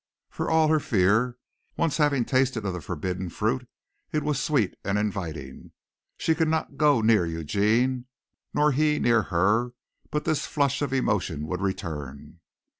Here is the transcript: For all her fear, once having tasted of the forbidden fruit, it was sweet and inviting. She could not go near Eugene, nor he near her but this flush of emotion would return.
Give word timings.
For 0.31 0.49
all 0.49 0.67
her 0.69 0.79
fear, 0.79 1.37
once 1.77 1.97
having 1.97 2.25
tasted 2.25 2.65
of 2.65 2.73
the 2.73 2.81
forbidden 2.81 3.29
fruit, 3.29 3.67
it 4.11 4.23
was 4.23 4.41
sweet 4.41 4.73
and 4.83 4.97
inviting. 4.97 5.73
She 6.17 6.33
could 6.33 6.47
not 6.47 6.75
go 6.75 7.01
near 7.01 7.23
Eugene, 7.23 8.07
nor 8.51 8.71
he 8.71 8.97
near 8.97 9.21
her 9.21 9.73
but 10.09 10.25
this 10.25 10.47
flush 10.47 10.81
of 10.81 10.91
emotion 10.91 11.45
would 11.45 11.61
return. 11.61 12.39